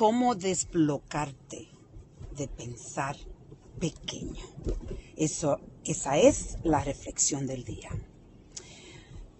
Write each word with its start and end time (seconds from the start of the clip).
cómo 0.00 0.34
desbloquearte 0.34 1.68
de 2.34 2.48
pensar 2.48 3.16
pequeño. 3.78 4.46
Eso, 5.14 5.60
esa 5.84 6.16
es 6.16 6.56
la 6.64 6.82
reflexión 6.82 7.46
del 7.46 7.64
día. 7.64 7.90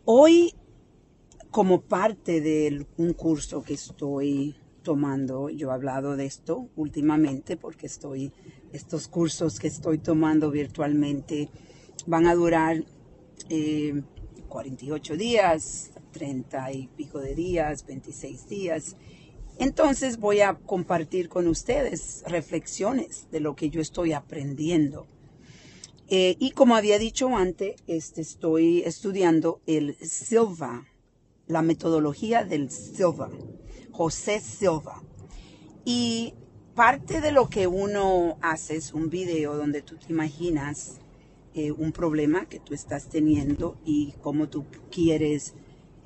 Hoy, 0.05 0.53
como 1.51 1.81
parte 1.81 2.43
de 2.43 2.87
un 2.99 3.15
curso 3.15 3.63
que 3.63 3.73
estoy 3.73 4.55
tomando, 4.83 5.49
yo 5.49 5.71
he 5.71 5.73
hablado 5.73 6.15
de 6.15 6.27
esto 6.27 6.69
últimamente 6.77 7.57
porque 7.57 7.87
estoy, 7.87 8.31
estos 8.71 9.09
cursos 9.09 9.59
que 9.59 9.69
estoy 9.69 9.97
tomando 9.97 10.51
virtualmente 10.51 11.49
van 12.07 12.27
a 12.27 12.35
durar 12.35 12.85
48 13.49 15.15
eh, 15.15 15.17
días, 15.17 15.91
30 16.13 16.73
y 16.73 16.87
pico 16.89 17.19
de 17.19 17.35
días, 17.35 17.87
26 17.87 18.47
días. 18.47 18.97
Entonces 19.61 20.17
voy 20.17 20.41
a 20.41 20.55
compartir 20.55 21.29
con 21.29 21.47
ustedes 21.47 22.25
reflexiones 22.27 23.29
de 23.31 23.41
lo 23.41 23.55
que 23.55 23.69
yo 23.69 23.83
estoy 23.83 24.15
aprendiendo. 24.15 25.07
Eh, 26.09 26.37
y 26.39 26.53
como 26.53 26.77
había 26.77 26.99
dicho 26.99 27.37
antes, 27.37 27.75
este, 27.87 28.23
estoy 28.23 28.81
estudiando 28.81 29.61
el 29.67 29.97
Silva, 29.97 30.87
la 31.47 31.61
metodología 31.61 32.43
del 32.43 32.71
Silva, 32.71 33.29
José 33.93 34.41
Silva. 34.41 35.03
Y 35.85 36.33
parte 36.75 37.21
de 37.21 37.31
lo 37.31 37.51
que 37.51 37.67
uno 37.67 38.39
hace 38.41 38.77
es 38.77 38.95
un 38.95 39.11
video 39.11 39.59
donde 39.59 39.83
tú 39.83 39.99
te 39.99 40.11
imaginas 40.11 41.01
eh, 41.53 41.71
un 41.71 41.93
problema 41.93 42.47
que 42.47 42.61
tú 42.61 42.73
estás 42.73 43.11
teniendo 43.11 43.77
y 43.85 44.15
cómo 44.23 44.49
tú 44.49 44.65
quieres 44.91 45.55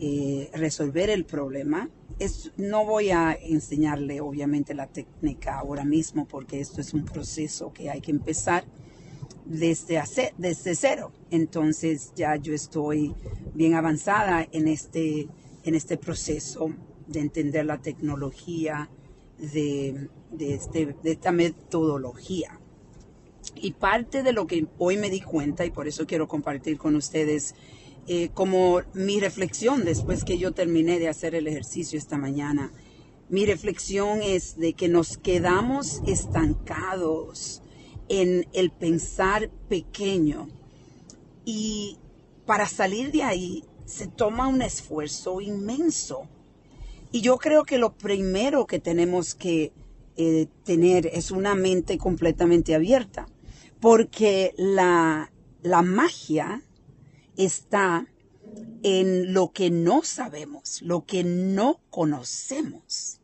eh, 0.00 0.50
resolver 0.54 1.10
el 1.10 1.24
problema. 1.24 1.88
Es, 2.18 2.52
no 2.56 2.84
voy 2.84 3.10
a 3.10 3.32
enseñarle 3.32 4.20
obviamente 4.20 4.74
la 4.74 4.86
técnica 4.86 5.58
ahora 5.58 5.84
mismo 5.84 6.26
porque 6.26 6.60
esto 6.60 6.80
es 6.80 6.94
un 6.94 7.04
proceso 7.04 7.72
que 7.72 7.90
hay 7.90 8.00
que 8.00 8.10
empezar 8.10 8.64
desde, 9.44 10.02
desde 10.38 10.74
cero. 10.74 11.12
Entonces 11.30 12.12
ya 12.14 12.36
yo 12.36 12.54
estoy 12.54 13.14
bien 13.54 13.74
avanzada 13.74 14.46
en 14.50 14.68
este, 14.68 15.28
en 15.64 15.74
este 15.74 15.96
proceso 15.96 16.70
de 17.06 17.20
entender 17.20 17.66
la 17.66 17.80
tecnología, 17.80 18.88
de, 19.38 20.08
de, 20.30 20.54
este, 20.54 20.94
de 21.02 21.12
esta 21.12 21.32
metodología. 21.32 22.60
Y 23.56 23.72
parte 23.72 24.22
de 24.22 24.32
lo 24.32 24.46
que 24.46 24.66
hoy 24.78 24.96
me 24.96 25.10
di 25.10 25.20
cuenta, 25.20 25.64
y 25.64 25.70
por 25.70 25.86
eso 25.86 26.06
quiero 26.06 26.26
compartir 26.28 26.78
con 26.78 26.96
ustedes, 26.96 27.54
eh, 28.06 28.28
como 28.34 28.82
mi 28.92 29.18
reflexión 29.20 29.84
después 29.84 30.24
que 30.24 30.38
yo 30.38 30.52
terminé 30.52 30.98
de 30.98 31.08
hacer 31.08 31.34
el 31.34 31.46
ejercicio 31.46 31.98
esta 31.98 32.18
mañana, 32.18 32.72
mi 33.30 33.46
reflexión 33.46 34.20
es 34.22 34.56
de 34.56 34.74
que 34.74 34.88
nos 34.88 35.16
quedamos 35.16 36.02
estancados 36.06 37.62
en 38.08 38.46
el 38.52 38.70
pensar 38.70 39.50
pequeño 39.68 40.48
y 41.44 41.98
para 42.44 42.66
salir 42.66 43.10
de 43.10 43.22
ahí 43.22 43.64
se 43.86 44.06
toma 44.06 44.48
un 44.48 44.62
esfuerzo 44.62 45.40
inmenso. 45.40 46.28
Y 47.10 47.20
yo 47.22 47.38
creo 47.38 47.64
que 47.64 47.78
lo 47.78 47.94
primero 47.94 48.66
que 48.66 48.80
tenemos 48.80 49.34
que 49.34 49.72
eh, 50.16 50.46
tener 50.64 51.06
es 51.06 51.30
una 51.30 51.54
mente 51.54 51.96
completamente 51.96 52.74
abierta, 52.74 53.26
porque 53.80 54.52
la, 54.56 55.32
la 55.62 55.82
magia 55.82 56.62
está 57.36 58.06
en 58.82 59.32
lo 59.32 59.52
que 59.52 59.70
no 59.70 60.02
sabemos, 60.02 60.82
lo 60.82 61.04
que 61.04 61.24
no 61.24 61.80
conocemos. 61.90 63.20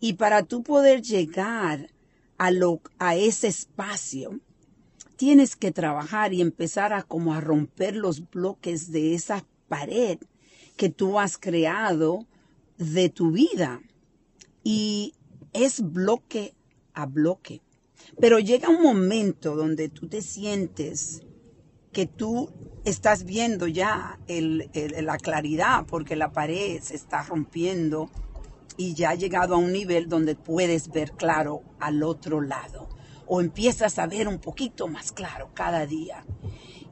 Y 0.00 0.14
para 0.14 0.44
tú 0.44 0.62
poder 0.62 1.02
llegar 1.02 1.90
a, 2.36 2.50
lo, 2.50 2.80
a 2.98 3.16
ese 3.16 3.48
espacio, 3.48 4.40
tienes 5.16 5.56
que 5.56 5.72
trabajar 5.72 6.32
y 6.32 6.40
empezar 6.40 6.92
a 6.92 7.02
como 7.02 7.34
a 7.34 7.40
romper 7.40 7.96
los 7.96 8.30
bloques 8.30 8.92
de 8.92 9.14
esa 9.14 9.44
pared 9.68 10.18
que 10.76 10.88
tú 10.88 11.18
has 11.18 11.38
creado 11.38 12.26
de 12.76 13.08
tu 13.08 13.32
vida. 13.32 13.82
Y 14.62 15.14
es 15.52 15.80
bloque 15.80 16.54
a 16.94 17.06
bloque. 17.06 17.62
Pero 18.20 18.38
llega 18.38 18.68
un 18.68 18.82
momento 18.82 19.56
donde 19.56 19.88
tú 19.88 20.08
te 20.08 20.22
sientes 20.22 21.22
que 21.98 22.06
tú 22.06 22.48
estás 22.84 23.24
viendo 23.24 23.66
ya 23.66 24.20
la 24.28 25.18
claridad 25.18 25.84
porque 25.84 26.14
la 26.14 26.30
pared 26.30 26.80
se 26.80 26.94
está 26.94 27.24
rompiendo 27.24 28.08
y 28.76 28.94
ya 28.94 29.10
ha 29.10 29.14
llegado 29.16 29.56
a 29.56 29.58
un 29.58 29.72
nivel 29.72 30.08
donde 30.08 30.36
puedes 30.36 30.92
ver 30.92 31.10
claro 31.10 31.64
al 31.80 32.04
otro 32.04 32.40
lado 32.40 32.88
o 33.26 33.40
empiezas 33.40 33.98
a 33.98 34.06
ver 34.06 34.28
un 34.28 34.38
poquito 34.38 34.86
más 34.86 35.10
claro 35.10 35.50
cada 35.54 35.86
día. 35.86 36.24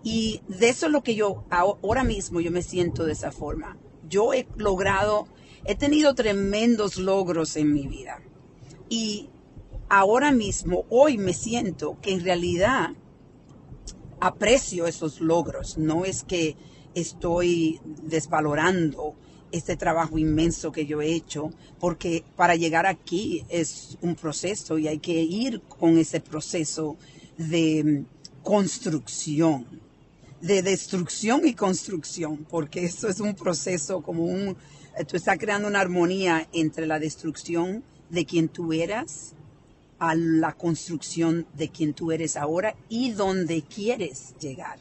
Y 0.02 0.40
de 0.48 0.70
eso 0.70 0.86
es 0.86 0.92
lo 0.92 1.04
que 1.04 1.14
yo 1.14 1.44
ahora 1.50 2.02
mismo 2.02 2.40
yo 2.40 2.50
me 2.50 2.62
siento 2.62 3.04
de 3.04 3.12
esa 3.12 3.30
forma. 3.30 3.76
Yo 4.08 4.34
he 4.34 4.48
logrado, 4.56 5.28
he 5.66 5.76
tenido 5.76 6.16
tremendos 6.16 6.96
logros 6.96 7.56
en 7.56 7.72
mi 7.72 7.86
vida. 7.86 8.20
Y 8.88 9.30
ahora 9.88 10.32
mismo, 10.32 10.84
hoy 10.90 11.16
me 11.16 11.32
siento 11.32 11.96
que 12.02 12.12
en 12.12 12.24
realidad 12.24 12.90
aprecio 14.20 14.86
esos 14.86 15.20
logros, 15.20 15.78
no 15.78 16.04
es 16.04 16.24
que 16.24 16.56
estoy 16.94 17.80
desvalorando 18.02 19.14
este 19.52 19.76
trabajo 19.76 20.18
inmenso 20.18 20.72
que 20.72 20.86
yo 20.86 21.00
he 21.00 21.12
hecho, 21.12 21.50
porque 21.78 22.24
para 22.36 22.56
llegar 22.56 22.86
aquí 22.86 23.44
es 23.48 23.96
un 24.00 24.14
proceso 24.14 24.78
y 24.78 24.88
hay 24.88 24.98
que 24.98 25.22
ir 25.22 25.60
con 25.62 25.98
ese 25.98 26.20
proceso 26.20 26.96
de 27.36 28.04
construcción, 28.42 29.66
de 30.40 30.62
destrucción 30.62 31.46
y 31.46 31.54
construcción, 31.54 32.46
porque 32.48 32.84
eso 32.84 33.08
es 33.08 33.20
un 33.20 33.34
proceso 33.34 34.02
como 34.02 34.24
un, 34.24 34.56
tú 35.06 35.16
estás 35.16 35.38
creando 35.38 35.68
una 35.68 35.80
armonía 35.80 36.48
entre 36.52 36.86
la 36.86 36.98
destrucción 36.98 37.84
de 38.10 38.24
quien 38.24 38.48
tú 38.48 38.72
eras 38.72 39.34
a 39.98 40.14
la 40.14 40.52
construcción 40.52 41.46
de 41.54 41.70
quien 41.70 41.94
tú 41.94 42.12
eres 42.12 42.36
ahora 42.36 42.76
y 42.88 43.12
donde 43.12 43.62
quieres 43.62 44.34
llegar. 44.38 44.78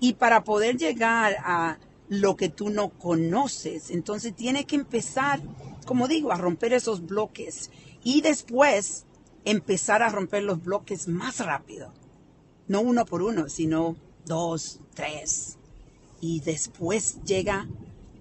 Y 0.00 0.14
para 0.14 0.44
poder 0.44 0.76
llegar 0.76 1.36
a 1.40 1.78
lo 2.08 2.36
que 2.36 2.48
tú 2.48 2.70
no 2.70 2.90
conoces, 2.90 3.90
entonces 3.90 4.34
tiene 4.34 4.64
que 4.64 4.76
empezar, 4.76 5.40
como 5.86 6.08
digo, 6.08 6.32
a 6.32 6.36
romper 6.36 6.72
esos 6.72 7.06
bloques 7.06 7.70
y 8.02 8.20
después 8.20 9.04
empezar 9.44 10.02
a 10.02 10.10
romper 10.10 10.42
los 10.42 10.62
bloques 10.62 11.08
más 11.08 11.38
rápido. 11.44 11.92
No 12.68 12.80
uno 12.80 13.04
por 13.04 13.22
uno, 13.22 13.48
sino 13.48 13.96
dos, 14.24 14.80
tres. 14.94 15.58
Y 16.20 16.40
después 16.40 17.22
llega 17.24 17.68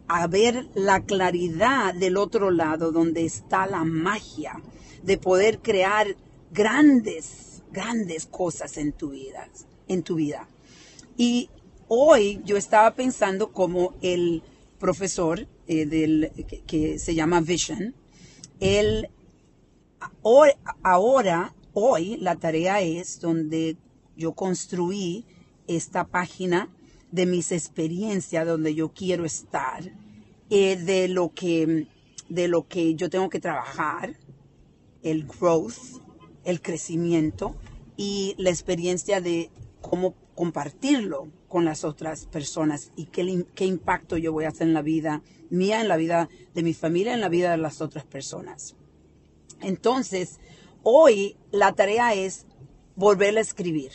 a 0.08 0.28
ver 0.28 0.68
la 0.75 1.02
claridad 1.02 1.94
del 1.94 2.18
otro 2.18 2.52
lado 2.52 2.91
donde 2.91 3.25
está 3.25 3.66
la 3.68 3.84
magia 3.84 4.62
de 5.02 5.18
poder 5.18 5.59
crear 5.59 6.16
grandes, 6.52 7.64
grandes 7.72 8.25
cosas 8.25 8.78
en 8.78 8.94
tu 8.94 9.12
vida, 9.12 9.50
en 9.88 10.03
tu 10.03 10.16
vida. 10.16 10.47
Y 11.18 11.50
hoy 11.88 12.42
yo 12.46 12.58
estaba 12.58 12.96
pensando 12.96 13.52
como 13.52 13.94
el 14.02 14.44
profesor 14.80 15.47
eh, 15.68 15.86
del, 15.86 16.31
que, 16.68 17.00
se 17.00 17.16
llama 17.16 17.42
Vision, 17.42 17.96
él, 18.59 19.09
ahora, 20.84 21.53
hoy, 21.74 22.18
la 22.18 22.36
tarea 22.36 22.81
es 22.81 23.19
donde 23.19 23.78
yo 24.16 24.34
construí 24.34 25.25
esta 25.68 26.06
página 26.06 26.69
de 27.13 27.28
mis 27.28 27.51
experiencias, 27.51 28.47
donde 28.47 28.74
yo 28.74 28.91
quiero 28.91 29.24
estar, 29.24 29.84
eh, 30.50 30.75
de, 30.78 31.07
lo 31.07 31.31
que, 31.31 31.85
de 32.28 32.47
lo 32.47 32.68
que 32.68 32.96
yo 32.96 33.07
tengo 33.12 33.29
que 33.29 33.40
trabajar, 33.40 34.18
el 35.03 35.28
growth, 35.28 36.01
el 36.44 36.60
crecimiento 36.60 37.56
y 37.98 38.33
la 38.39 38.50
experiencia 38.50 39.21
de 39.21 39.51
cómo 39.80 40.15
compartirlo 40.33 41.27
con 41.48 41.65
las 41.65 41.83
otras 41.83 42.25
personas 42.25 42.92
y 42.95 43.06
qué, 43.06 43.21
impacto 43.63 44.18
yo 44.18 44.33
voy 44.33 44.45
a 44.45 44.48
hacer 44.48 44.68
en 44.68 44.74
la 44.74 44.81
vida 44.81 45.21
mía, 45.51 45.81
en 45.81 45.89
la 45.89 45.98
vida 45.98 46.30
de 46.56 46.63
mi 46.63 46.74
familia, 46.74 47.13
en 47.13 47.21
la 47.21 47.30
vida 47.30 47.51
de 47.51 47.57
las 47.57 47.80
otras 47.80 48.06
personas. 48.06 48.75
Entonces, 49.62 50.39
hoy 50.81 51.38
la 51.51 51.74
tarea 51.74 52.15
es 52.15 52.48
volverla 52.95 53.39
a 53.39 53.44
escribir 53.44 53.92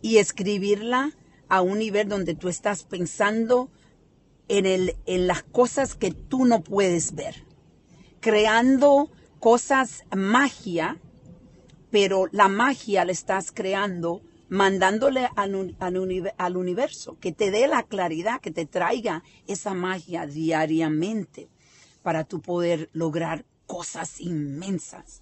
y 0.00 0.16
escribirla 0.16 1.12
a 1.52 1.60
un 1.60 1.80
nivel 1.80 2.08
donde 2.08 2.34
tú 2.34 2.48
estás 2.48 2.84
pensando 2.84 3.68
en, 4.48 4.64
el, 4.64 4.96
en 5.04 5.26
las 5.26 5.42
cosas 5.42 5.94
que 5.94 6.10
tú 6.10 6.46
no 6.46 6.62
puedes 6.62 7.14
ver, 7.14 7.44
creando 8.20 9.10
cosas 9.38 10.04
magia, 10.16 10.98
pero 11.90 12.26
la 12.32 12.48
magia 12.48 13.04
la 13.04 13.12
estás 13.12 13.52
creando 13.52 14.22
mandándole 14.48 15.28
al, 15.36 15.76
al, 15.78 16.56
universo, 16.56 17.18
que 17.20 17.32
te 17.32 17.50
dé 17.50 17.68
la 17.68 17.82
claridad, 17.82 18.40
que 18.40 18.50
te 18.50 18.64
traiga 18.64 19.22
esa 19.46 19.74
magia 19.74 20.26
diariamente 20.26 21.50
para 22.02 22.24
tú 22.24 22.40
poder 22.40 22.88
lograr 22.94 23.44
cosas 23.66 24.22
inmensas. 24.22 25.20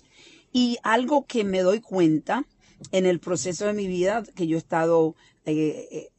Y 0.52 0.78
algo 0.84 1.26
que 1.26 1.42
me 1.42 1.62
doy 1.62 1.80
cuenta 1.80 2.46
en 2.92 3.04
el 3.04 3.18
proceso 3.18 3.66
de 3.66 3.72
mi 3.72 3.88
vida, 3.88 4.22
que 4.36 4.46
yo 4.46 4.56
he 4.56 4.58
estado, 4.58 5.16
eh, 5.44 5.88
eh, 5.90 6.10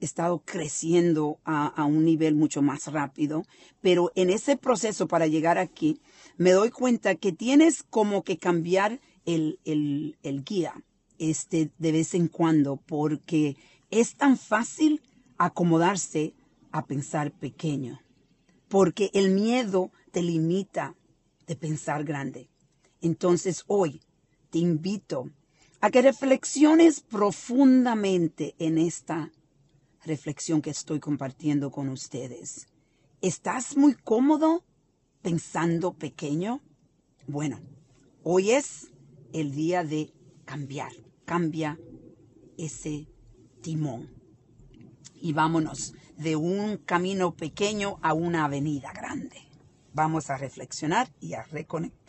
estado 0.00 0.42
creciendo 0.44 1.38
a, 1.44 1.84
un 1.84 2.04
nivel 2.04 2.34
mucho 2.34 2.62
más 2.62 2.86
rápido, 2.86 3.44
pero 3.80 4.12
en 4.14 4.30
ese 4.30 4.56
proceso 4.56 5.08
para 5.08 5.26
llegar 5.26 5.58
aquí, 5.58 6.00
me 6.36 6.52
doy 6.52 6.70
cuenta 6.70 7.14
que 7.16 7.32
tienes 7.32 7.82
como 7.82 8.22
que 8.22 8.38
cambiar 8.38 9.00
el, 9.24 9.58
el 9.64 10.44
guía 10.44 10.74
este, 11.20 11.70
de 11.78 11.92
vez 11.92 12.14
en 12.14 12.28
cuando, 12.28 12.76
porque 12.76 13.56
es 13.90 14.14
tan 14.16 14.38
fácil 14.38 15.02
acomodarse 15.36 16.34
a 16.72 16.86
pensar 16.86 17.30
pequeño, 17.32 18.00
porque 18.68 19.10
el 19.12 19.30
miedo 19.30 19.90
te 20.12 20.22
limita 20.22 20.94
de 21.46 21.56
pensar 21.56 22.04
grande. 22.04 22.48
Entonces 23.02 23.64
hoy 23.66 24.00
te 24.50 24.58
invito 24.58 25.30
a 25.80 25.90
que 25.90 26.02
reflexiones 26.02 27.00
profundamente 27.00 28.54
en 28.58 28.78
esta 28.78 29.30
reflexión 30.04 30.62
que 30.62 30.70
estoy 30.70 31.00
compartiendo 31.00 31.70
con 31.70 31.88
ustedes. 31.88 32.68
¿Estás 33.20 33.76
muy 33.76 33.94
cómodo 33.94 34.64
pensando 35.22 35.92
pequeño? 35.92 36.60
Bueno, 37.26 37.60
hoy 38.22 38.52
es 38.52 38.88
el 39.32 39.52
día 39.54 39.84
de 39.84 40.12
cambiar. 40.44 40.92
Cambia 41.24 41.78
ese 42.56 43.06
timón. 43.60 44.08
Y 45.20 45.32
vámonos 45.32 45.94
de 46.16 46.36
un 46.36 46.78
camino 46.78 47.34
pequeño 47.34 47.98
a 48.02 48.14
una 48.14 48.46
avenida 48.46 48.92
grande. 48.92 49.36
Vamos 49.92 50.30
a 50.30 50.36
reflexionar 50.36 51.12
y 51.20 51.34
a 51.34 51.42
reconectar. 51.42 51.99